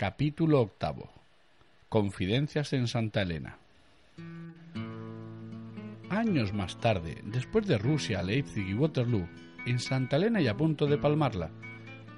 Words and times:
Capítulo 0.00 0.62
octavo. 0.62 1.10
Confidencias 1.90 2.72
en 2.72 2.88
Santa 2.88 3.20
Elena. 3.20 3.58
Años 6.08 6.54
más 6.54 6.80
tarde, 6.80 7.20
después 7.22 7.66
de 7.66 7.76
Rusia, 7.76 8.22
Leipzig 8.22 8.66
y 8.66 8.72
Waterloo, 8.72 9.28
en 9.66 9.78
Santa 9.78 10.16
Elena 10.16 10.40
y 10.40 10.48
a 10.48 10.56
punto 10.56 10.86
de 10.86 10.96
palmarla, 10.96 11.50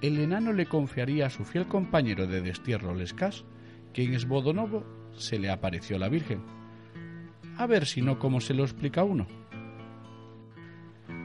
el 0.01 0.21
enano 0.21 0.53
le 0.53 0.67
confiaría 0.67 1.27
a 1.27 1.31
su 1.31 1.45
fiel 1.45 1.67
compañero 1.67 2.29
de 2.29 2.41
destierro 2.41 2.95
Lescas 2.95 3.45
que 3.93 4.05
en 4.05 4.15
Esbodonovo 4.15 4.85
se 5.17 5.41
le 5.41 5.51
apareció 5.51 5.99
la 5.99 6.09
Virgen. 6.09 6.41
A 7.57 7.67
ver 7.67 7.87
si 7.87 8.01
no 8.01 8.21
como 8.21 8.41
se 8.41 8.55
lo 8.55 8.63
explica 8.63 9.03
uno. 9.03 9.27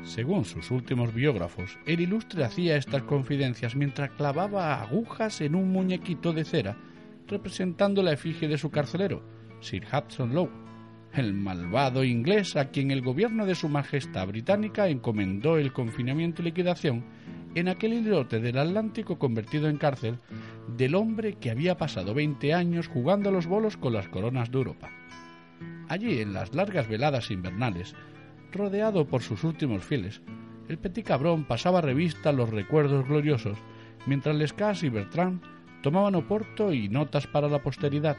Según 0.08 0.46
sus 0.46 0.72
últimos 0.72 1.14
biógrafos, 1.14 1.78
el 1.86 2.00
ilustre 2.00 2.46
hacía 2.46 2.78
estas 2.78 3.04
confidencias 3.04 3.76
mientras 3.76 4.12
clavaba 4.12 4.82
agujas 4.82 5.42
en 5.42 5.54
un 5.54 5.70
muñequito 5.70 6.32
de 6.32 6.46
cera 6.46 6.78
representando 7.28 8.02
la 8.02 8.14
efigie 8.14 8.48
de 8.48 8.58
su 8.58 8.72
carcelero, 8.72 9.22
Sir 9.60 9.86
Hudson 9.86 10.34
Lowe, 10.34 10.50
el 11.12 11.34
malvado 11.34 12.06
inglés 12.06 12.56
a 12.56 12.70
quien 12.70 12.90
el 12.92 13.02
gobierno 13.02 13.46
de 13.46 13.54
su 13.54 13.68
Majestad 13.68 14.28
Británica 14.28 14.88
encomendó 14.88 15.58
el 15.58 15.74
confinamiento 15.74 16.42
y 16.42 16.46
liquidación 16.46 17.04
en 17.54 17.68
aquel 17.68 17.92
islote 17.92 18.40
del 18.40 18.60
Atlántico 18.60 19.20
convertido 19.20 19.68
en 19.68 19.78
cárcel 19.78 20.20
del 20.78 20.96
hombre 20.96 21.34
que 21.34 21.52
había 21.52 21.76
pasado 21.76 22.14
20 22.14 22.54
años 22.54 22.88
jugando 22.88 23.28
a 23.28 23.34
los 23.34 23.46
bolos 23.46 23.76
con 23.76 23.92
las 23.92 24.08
coronas 24.08 24.52
de 24.52 24.58
Europa. 24.58 24.90
Allí, 25.90 26.22
en 26.22 26.34
las 26.34 26.56
largas 26.56 26.88
veladas 26.88 27.30
invernales, 27.30 27.94
rodeado 28.52 29.08
por 29.08 29.22
sus 29.22 29.44
últimos 29.44 29.84
fieles, 29.84 30.22
el 30.68 30.78
petit 30.78 31.06
cabrón 31.06 31.46
pasaba 31.46 31.82
revista 31.82 32.30
a 32.30 32.34
los 32.34 32.50
recuerdos 32.50 33.08
gloriosos, 33.08 33.58
mientras 34.06 34.36
Lescas 34.36 34.84
y 34.84 34.90
Bertrand 34.90 35.42
tomaban 35.82 36.16
oporto 36.16 36.74
y 36.74 36.90
notas 36.90 37.28
para 37.28 37.48
la 37.48 37.62
posteridad. 37.62 38.18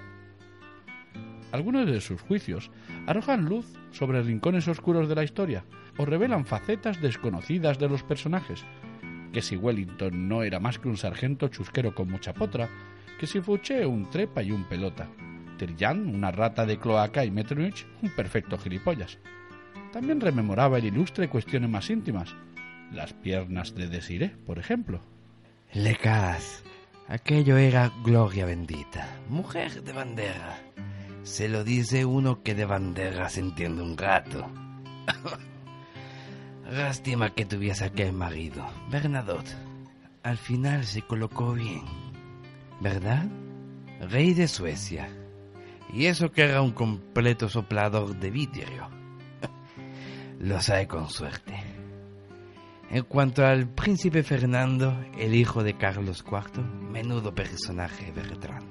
Algunos 1.52 1.86
de 1.86 2.00
sus 2.00 2.20
juicios 2.20 2.70
arrojan 3.06 3.44
luz 3.44 3.66
sobre 3.90 4.22
rincones 4.22 4.68
oscuros 4.68 5.08
de 5.08 5.14
la 5.14 5.24
historia 5.24 5.64
o 5.96 6.04
revelan 6.04 6.46
facetas 6.46 7.00
desconocidas 7.00 7.78
de 7.78 7.88
los 7.88 8.02
personajes, 8.02 8.64
que 9.32 9.42
si 9.42 9.56
Wellington 9.56 10.28
no 10.28 10.42
era 10.42 10.60
más 10.60 10.78
que 10.78 10.88
un 10.88 10.96
sargento 10.96 11.48
chusquero 11.48 11.94
con 11.94 12.10
mucha 12.10 12.34
potra, 12.34 12.68
que 13.18 13.26
si 13.26 13.40
Fouché 13.40 13.84
un 13.84 14.08
trepa 14.10 14.42
y 14.42 14.52
un 14.52 14.64
pelota, 14.64 15.08
Terjan 15.58 16.14
una 16.14 16.30
rata 16.30 16.64
de 16.64 16.78
cloaca 16.78 17.24
y 17.24 17.30
Metternich 17.32 17.84
un 18.00 18.10
perfecto 18.10 18.56
gilipollas. 18.56 19.18
También 19.92 20.20
rememoraba 20.20 20.78
el 20.78 20.84
ilustre 20.84 21.28
cuestiones 21.28 21.70
más 21.70 21.88
íntimas, 21.90 22.34
las 22.92 23.12
piernas 23.12 23.74
de 23.74 23.88
Desiré, 23.88 24.28
por 24.28 24.58
ejemplo. 24.58 25.00
Lecas, 25.72 26.62
aquello 27.08 27.56
era 27.56 27.92
gloria 28.04 28.46
bendita, 28.46 29.08
mujer 29.28 29.82
de 29.82 29.92
bandera. 29.92 30.58
Se 31.22 31.48
lo 31.48 31.64
dice 31.64 32.04
uno 32.04 32.42
que 32.42 32.54
de 32.54 32.64
bandera 32.64 33.28
se 33.28 33.40
entiende 33.40 33.82
un 33.82 33.96
rato. 33.96 34.50
Lástima 36.70 37.34
que 37.34 37.46
tuviese 37.46 37.84
aquel 37.84 38.12
marido, 38.12 38.66
Bernadotte. 38.90 39.54
Al 40.22 40.36
final 40.36 40.84
se 40.84 41.02
colocó 41.02 41.52
bien, 41.54 41.82
¿verdad? 42.80 43.26
Rey 44.00 44.34
de 44.34 44.48
Suecia. 44.48 45.08
Y 45.92 46.06
eso 46.06 46.30
que 46.30 46.42
era 46.42 46.60
un 46.60 46.72
completo 46.72 47.48
soplador 47.48 48.16
de 48.16 48.30
vidrio. 48.30 48.88
Lo 50.38 50.60
sabe 50.60 50.86
con 50.86 51.10
suerte. 51.10 51.54
En 52.90 53.02
cuanto 53.02 53.44
al 53.44 53.68
príncipe 53.68 54.22
Fernando, 54.22 54.96
el 55.18 55.34
hijo 55.34 55.64
de 55.64 55.76
Carlos 55.76 56.24
IV, 56.24 56.62
menudo 56.62 57.34
personaje 57.34 58.12
Bertrand. 58.12 58.68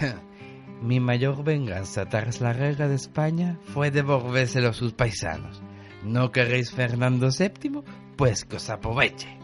Mi 0.82 0.98
mayor 0.98 1.44
venganza 1.44 2.06
tras 2.06 2.40
la 2.40 2.54
guerra 2.54 2.88
de 2.88 2.94
España 2.94 3.58
fue 3.74 3.90
devolvérselo 3.90 4.70
a 4.70 4.72
sus 4.72 4.94
paisanos. 4.94 5.62
¿No 6.02 6.32
queréis 6.32 6.72
Fernando 6.72 7.28
VII? 7.28 7.82
Pues 8.16 8.46
que 8.46 8.56
os 8.56 8.70
aproveche. 8.70 9.38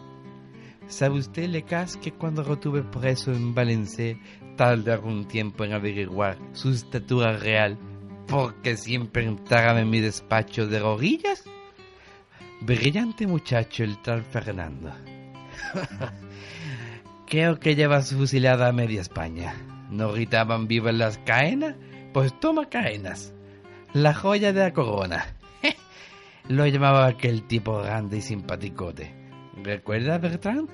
¿Sabe 0.88 1.18
usted, 1.18 1.48
Lecas, 1.48 1.98
que 1.98 2.12
cuando 2.12 2.42
lo 2.42 2.58
tuve 2.58 2.82
preso 2.82 3.30
en 3.30 3.54
Valencia 3.54 4.18
tardé 4.56 4.92
algún 4.92 5.26
tiempo 5.26 5.64
en 5.64 5.74
averiguar 5.74 6.38
su 6.52 6.70
estatura 6.70 7.36
real 7.36 7.78
porque 8.32 8.78
siempre 8.78 9.26
entraba 9.26 9.78
en 9.80 9.90
mi 9.90 10.00
despacho 10.00 10.66
de 10.66 10.80
rodillas? 10.80 11.44
Brillante 12.62 13.26
muchacho 13.26 13.84
el 13.84 14.00
tal 14.00 14.22
Fernando. 14.22 14.90
Creo 17.26 17.60
que 17.60 17.74
lleva 17.74 18.00
fusilada 18.00 18.68
a 18.68 18.72
media 18.72 19.02
España. 19.02 19.54
¿No 19.90 20.12
gritaban 20.12 20.66
vivas 20.66 20.94
las 20.94 21.18
caenas? 21.18 21.76
Pues 22.14 22.38
toma 22.40 22.70
caenas. 22.70 23.34
La 23.92 24.14
joya 24.14 24.54
de 24.54 24.60
la 24.60 24.72
corona. 24.72 25.26
Lo 26.48 26.66
llamaba 26.66 27.06
aquel 27.06 27.42
tipo 27.42 27.82
grande 27.82 28.16
y 28.16 28.22
simpaticote. 28.22 29.14
¿Recuerda, 29.62 30.16
Bertrand? 30.16 30.70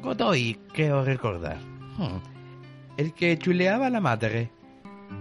Godoy, 0.00 0.60
creo 0.72 1.04
recordar. 1.04 1.58
Hmm. 1.98 2.20
El 2.96 3.12
que 3.14 3.36
chuleaba 3.36 3.90
la 3.90 4.00
madre. 4.00 4.61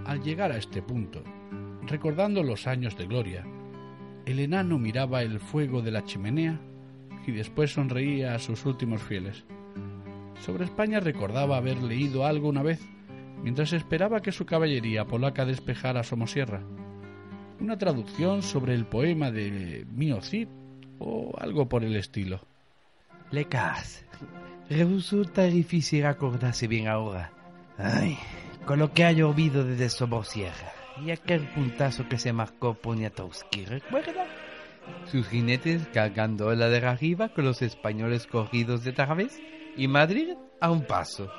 Al 0.05 0.21
llegar 0.21 0.51
a 0.51 0.57
este 0.57 0.81
punto, 0.81 1.23
recordando 1.87 2.43
los 2.43 2.67
años 2.67 2.97
de 2.97 3.07
gloria, 3.07 3.45
el 4.25 4.39
enano 4.39 4.77
miraba 4.77 5.21
el 5.21 5.39
fuego 5.39 5.81
de 5.81 5.91
la 5.91 6.03
chimenea 6.03 6.59
y 7.25 7.31
después 7.31 7.73
sonreía 7.73 8.35
a 8.35 8.39
sus 8.39 8.65
últimos 8.65 9.01
fieles. 9.01 9.45
Sobre 10.39 10.65
España 10.65 10.99
recordaba 10.99 11.57
haber 11.57 11.81
leído 11.81 12.25
algo 12.25 12.49
una 12.49 12.63
vez 12.63 12.79
mientras 13.43 13.73
esperaba 13.73 14.21
que 14.21 14.31
su 14.31 14.45
caballería 14.45 15.05
polaca 15.05 15.45
despejara 15.45 16.03
Somosierra. 16.03 16.61
Una 17.59 17.77
traducción 17.77 18.41
sobre 18.41 18.73
el 18.73 18.85
poema 18.85 19.31
de 19.31 19.85
Mio 19.91 20.21
Cid 20.21 20.47
o 20.99 21.33
algo 21.37 21.67
por 21.69 21.83
el 21.83 21.95
estilo. 21.95 22.41
Lecas, 23.31 24.03
resulta 24.69 25.43
difícil 25.43 26.05
acordarse 26.05 26.67
bien 26.67 26.87
ahora. 26.87 27.31
Ay, 27.77 28.17
con 28.65 28.79
lo 28.79 28.93
que 28.93 29.03
ha 29.03 29.11
llovido 29.11 29.63
desde 29.63 29.89
Somosierra 29.89 30.73
y 31.03 31.11
aquel 31.11 31.47
puntazo 31.49 32.07
que 32.07 32.17
se 32.17 32.33
marcó 32.33 32.73
Poniatowski, 32.73 33.65
¿recuerda? 33.65 34.25
Sus 35.05 35.27
jinetes 35.27 35.87
cargando 35.93 36.53
la 36.53 36.69
de 36.69 36.85
arriba 36.85 37.29
con 37.29 37.45
los 37.45 37.61
españoles 37.61 38.27
corridos 38.27 38.83
de 38.83 38.93
Través 38.93 39.39
y 39.77 39.87
Madrid 39.87 40.35
a 40.59 40.71
un 40.71 40.85
paso. 40.85 41.31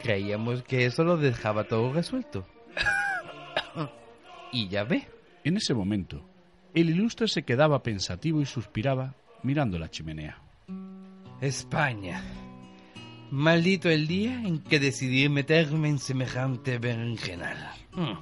Creíamos 0.00 0.62
que 0.62 0.86
eso 0.86 1.04
lo 1.04 1.16
dejaba 1.16 1.64
todo 1.64 1.92
resuelto. 1.92 2.46
y 4.52 4.68
ya 4.68 4.84
ve. 4.84 5.06
En 5.44 5.56
ese 5.56 5.74
momento, 5.74 6.22
el 6.74 6.90
ilustre 6.90 7.28
se 7.28 7.42
quedaba 7.42 7.82
pensativo 7.82 8.40
y 8.40 8.46
suspiraba 8.46 9.14
mirando 9.42 9.78
la 9.78 9.90
chimenea. 9.90 10.38
España. 11.40 12.22
Maldito 13.32 13.88
el 13.88 14.08
día 14.08 14.34
en 14.34 14.58
que 14.58 14.78
decidí 14.78 15.26
meterme 15.30 15.88
en 15.88 15.98
semejante 15.98 16.76
berenjenal. 16.76 17.56
Hmm. 17.92 18.18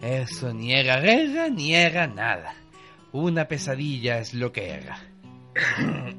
Eso 0.00 0.54
ni 0.54 0.72
era 0.72 0.98
guerra 0.98 1.50
ni 1.50 1.74
era 1.74 2.06
nada. 2.06 2.54
Una 3.12 3.48
pesadilla 3.48 4.18
es 4.18 4.32
lo 4.32 4.50
que 4.50 4.70
era. 4.70 4.98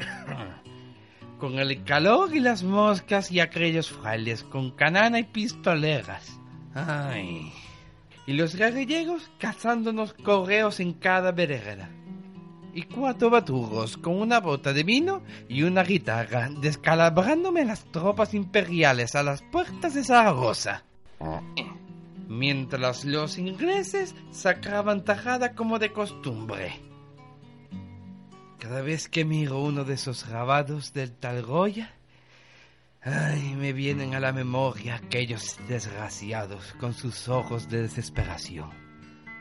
con 1.40 1.58
el 1.58 1.84
calor 1.84 2.36
y 2.36 2.42
las 2.42 2.62
moscas 2.62 3.32
y 3.32 3.40
aquellos 3.40 3.90
frailes 3.90 4.44
con 4.44 4.70
canana 4.70 5.18
y 5.18 5.24
pistoleras. 5.24 6.40
Ay. 6.76 7.52
Y 8.28 8.34
los 8.34 8.56
guerrilleros 8.56 9.32
cazándonos 9.40 10.14
correos 10.14 10.80
en 10.80 10.94
cada 10.94 11.32
vereda. 11.32 11.90
Y 12.74 12.84
cuatro 12.84 13.30
baturros 13.30 13.98
con 13.98 14.20
una 14.20 14.40
bota 14.40 14.74
de 14.74 14.84
vino 14.84 15.22
y 15.48 15.64
una 15.64 15.84
guitarra, 15.84 16.50
descalabrándome 16.62 17.66
las 17.66 17.86
tropas 17.86 18.34
imperiales 18.34 19.16
a 19.16 19.24
las 19.24 19.42
puertas 19.42 19.94
de 19.94 20.04
Zaragoza. 20.04 20.84
Mientras 22.28 23.06
los 23.06 23.38
ingleses 23.38 24.16
sacaban 24.32 25.04
tajada 25.04 25.54
como 25.56 25.80
de 25.80 25.92
costumbre. 25.92 26.80
Cada 28.60 28.82
vez 28.82 29.08
que 29.08 29.26
miro 29.26 29.60
uno 29.60 29.84
de 29.84 29.94
esos 29.94 30.28
grabados 30.28 30.94
del 30.94 31.12
tal 31.14 31.44
Goya, 31.44 31.94
ay, 33.02 33.56
me 33.56 33.74
vienen 33.74 34.16
a 34.16 34.20
la 34.20 34.34
memoria 34.34 34.96
aquellos 34.96 35.58
desgraciados 35.68 36.74
con 36.80 36.94
sus 36.94 37.30
ojos 37.30 37.70
de 37.70 37.84
desesperación, 37.84 38.70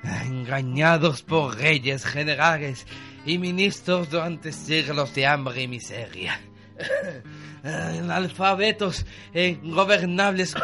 engañados 0.03 1.23
por 1.23 1.57
reyes, 1.57 2.05
generales 2.05 2.87
y 3.27 3.39
ministros 3.39 4.11
durante 4.11 4.53
siglos 4.53 5.15
de 5.15 5.27
hambre 5.27 5.63
y 5.63 5.69
miseria, 5.69 6.41
analfabetos 7.63 9.05
e 9.33 9.59
ingobernables 9.63 10.55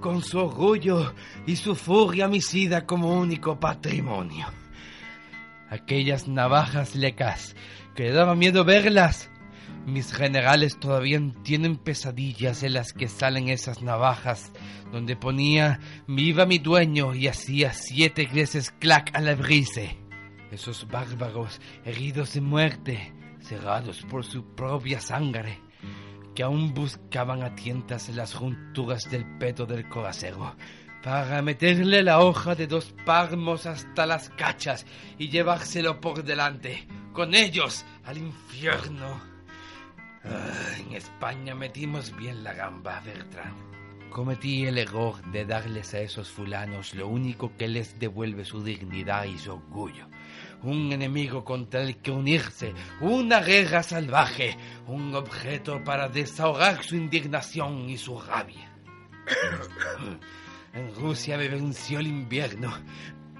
con 0.00 0.22
su 0.22 0.38
orgullo 0.38 1.14
y 1.46 1.56
su 1.56 1.74
furia 1.74 2.26
homicida 2.26 2.86
como 2.86 3.12
único 3.12 3.60
patrimonio 3.60 4.46
aquellas 5.70 6.26
navajas 6.26 6.94
lecas 6.94 7.54
que 7.94 8.10
daba 8.10 8.34
miedo 8.34 8.64
verlas. 8.64 9.29
Mis 9.86 10.12
generales 10.12 10.78
todavía 10.78 11.20
tienen 11.42 11.76
pesadillas 11.76 12.62
en 12.62 12.74
las 12.74 12.92
que 12.92 13.08
salen 13.08 13.48
esas 13.48 13.82
navajas, 13.82 14.52
donde 14.92 15.16
ponía 15.16 15.80
viva 16.06 16.46
mi 16.46 16.58
dueño 16.58 17.14
y 17.14 17.28
hacía 17.28 17.72
siete 17.72 18.28
veces 18.32 18.70
clac 18.70 19.10
a 19.14 19.20
la 19.20 19.34
brise. 19.34 19.96
Esos 20.52 20.86
bárbaros 20.88 21.60
heridos 21.84 22.34
de 22.34 22.40
muerte, 22.40 23.12
cerrados 23.40 24.02
por 24.02 24.24
su 24.24 24.44
propia 24.54 25.00
sangre, 25.00 25.60
que 26.34 26.42
aún 26.42 26.74
buscaban 26.74 27.42
a 27.42 27.54
tientas 27.54 28.08
en 28.08 28.16
las 28.16 28.34
junturas 28.34 29.10
del 29.10 29.24
peto 29.38 29.64
del 29.66 29.88
coracero, 29.88 30.56
para 31.02 31.40
meterle 31.40 32.02
la 32.02 32.20
hoja 32.20 32.54
de 32.54 32.66
dos 32.66 32.94
palmos 33.06 33.66
hasta 33.66 34.06
las 34.06 34.28
cachas 34.30 34.84
y 35.18 35.30
llevárselo 35.30 36.00
por 36.00 36.22
delante, 36.22 36.86
con 37.12 37.34
ellos 37.34 37.84
al 38.04 38.18
infierno. 38.18 39.39
Ah, 40.24 40.76
en 40.78 40.92
España 40.92 41.54
metimos 41.54 42.14
bien 42.16 42.44
la 42.44 42.52
gamba, 42.52 43.00
Bertrand. 43.00 43.70
Cometí 44.10 44.66
el 44.66 44.78
error 44.78 45.22
de 45.30 45.44
darles 45.44 45.94
a 45.94 46.00
esos 46.00 46.28
fulanos 46.28 46.94
lo 46.94 47.06
único 47.06 47.56
que 47.56 47.68
les 47.68 47.98
devuelve 47.98 48.44
su 48.44 48.62
dignidad 48.62 49.24
y 49.24 49.38
su 49.38 49.52
orgullo. 49.52 50.08
Un 50.62 50.92
enemigo 50.92 51.44
contra 51.44 51.82
el 51.82 51.98
que 51.98 52.10
unirse, 52.10 52.74
una 53.00 53.40
guerra 53.40 53.82
salvaje, 53.82 54.56
un 54.88 55.14
objeto 55.14 55.82
para 55.84 56.08
desahogar 56.08 56.82
su 56.82 56.96
indignación 56.96 57.88
y 57.88 57.96
su 57.96 58.20
rabia. 58.20 58.72
En 60.72 60.94
Rusia 60.94 61.36
me 61.36 61.48
venció 61.48 61.98
el 61.98 62.06
invierno, 62.06 62.72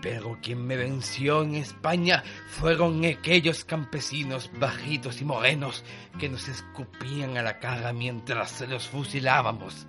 pero 0.02 0.38
quien 0.42 0.66
me 0.66 0.76
venció 0.76 1.42
en 1.42 1.56
España 1.56 2.22
fueron 2.48 3.04
aquellos 3.04 3.64
campesinos 3.64 4.50
bajitos 4.58 5.20
y 5.20 5.24
morenos 5.24 5.84
que 6.18 6.28
nos 6.28 6.48
escupían 6.48 7.36
a 7.36 7.42
la 7.42 7.58
cara 7.58 7.92
mientras 7.92 8.60
los 8.68 8.88
fusilábamos. 8.88 9.86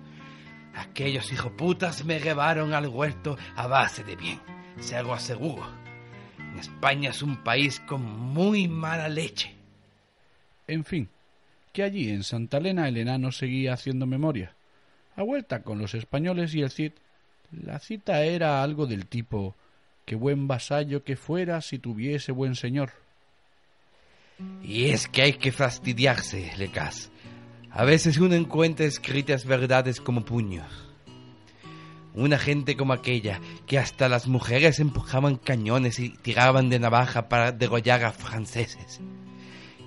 Aquellos 0.74 1.32
hijoputas 1.32 2.04
me 2.04 2.20
llevaron 2.20 2.74
al 2.74 2.88
huerto 2.88 3.36
a 3.56 3.66
base 3.66 4.04
de 4.04 4.16
bien, 4.16 4.40
se 4.78 5.02
lo 5.02 5.12
aseguro. 5.12 5.66
España 6.58 7.10
es 7.10 7.22
un 7.22 7.42
país 7.42 7.80
con 7.80 8.02
muy 8.02 8.68
mala 8.68 9.08
leche. 9.08 9.54
En 10.66 10.84
fin, 10.84 11.08
que 11.72 11.82
allí 11.82 12.10
en 12.10 12.22
Santa 12.22 12.58
Elena 12.58 12.88
el 12.88 12.96
enano 12.96 13.32
seguía 13.32 13.72
haciendo 13.72 14.06
memoria. 14.06 14.54
A 15.16 15.22
vuelta 15.22 15.62
con 15.62 15.78
los 15.78 15.94
españoles 15.94 16.54
y 16.54 16.62
el 16.62 16.70
Cid 16.70 16.92
la 17.52 17.78
cita 17.78 18.24
era 18.24 18.62
algo 18.62 18.86
del 18.86 19.06
tipo 19.06 19.54
Qué 20.04 20.14
buen 20.14 20.48
vasallo 20.48 21.04
que 21.04 21.16
fuera 21.16 21.60
si 21.60 21.78
tuviese 21.78 22.32
buen 22.32 22.56
señor. 22.56 22.92
Y 24.62 24.86
es 24.86 25.08
que 25.08 25.22
hay 25.22 25.32
que 25.34 25.52
fastidiarse, 25.52 26.52
Lecas. 26.56 27.10
A 27.70 27.84
veces 27.84 28.18
uno 28.18 28.34
encuentra 28.34 28.84
escritas 28.84 29.46
verdades 29.46 30.00
como 30.00 30.24
puños. 30.24 30.66
Una 32.14 32.38
gente 32.38 32.76
como 32.76 32.92
aquella, 32.92 33.40
que 33.66 33.78
hasta 33.78 34.08
las 34.08 34.26
mujeres 34.26 34.80
empujaban 34.80 35.36
cañones 35.36 35.98
y 35.98 36.10
tiraban 36.10 36.68
de 36.68 36.78
navaja 36.78 37.28
para 37.28 37.52
degollar 37.52 38.04
a 38.04 38.12
franceses. 38.12 39.00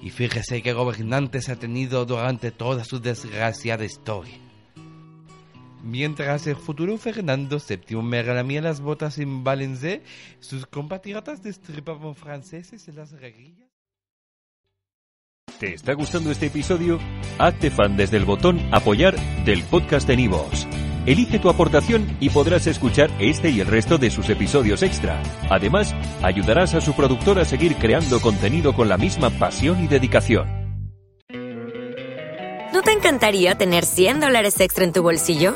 Y 0.02 0.10
fíjese 0.10 0.64
qué 0.64 0.74
gobernantes 0.74 1.50
ha 1.50 1.58
tenido 1.58 2.06
durante 2.06 2.52
toda 2.52 2.84
su 2.84 3.00
desgraciada 3.00 3.86
historia. 3.86 4.45
Mientras 5.86 6.48
el 6.48 6.56
futuro 6.56 6.98
Fernando 6.98 7.60
VII 7.60 8.02
me 8.02 8.24
relamía 8.24 8.60
las 8.60 8.82
botas 8.82 9.20
en 9.20 9.44
Valencia, 9.44 10.02
sus 10.40 10.66
compatriotas 10.66 11.44
destripaban 11.44 12.16
franceses 12.16 12.88
en 12.88 12.96
las 12.96 13.14
guerrillas. 13.14 13.70
¿Te 15.60 15.76
está 15.76 15.94
gustando 15.94 16.32
este 16.32 16.48
episodio? 16.48 17.00
Hazte 17.38 17.70
fan 17.70 17.96
desde 17.98 18.18
el 18.18 18.26
botón 18.26 18.60
Apoyar 18.74 19.16
del 19.46 19.62
podcast 19.64 20.08
de 20.08 20.18
Nivos. 20.18 20.68
Elige 21.06 21.38
tu 21.38 21.50
aportación 21.50 22.18
y 22.20 22.32
podrás 22.32 22.66
escuchar 22.66 23.12
este 23.20 23.52
y 23.52 23.60
el 23.60 23.68
resto 23.68 24.00
de 24.00 24.10
sus 24.10 24.28
episodios 24.30 24.82
extra. 24.82 25.22
Además, 25.52 25.94
ayudarás 26.24 26.74
a 26.74 26.82
su 26.82 26.96
productor 26.96 27.38
a 27.38 27.46
seguir 27.46 27.76
creando 27.76 28.20
contenido 28.22 28.74
con 28.74 28.90
la 28.90 28.98
misma 28.98 29.30
pasión 29.30 29.84
y 29.84 29.88
dedicación. 29.88 30.48
¿No 32.74 32.82
te 32.82 32.92
encantaría 32.92 33.54
tener 33.54 33.86
100 33.86 34.20
dólares 34.20 34.60
extra 34.60 34.84
en 34.84 34.92
tu 34.92 35.04
bolsillo? 35.04 35.56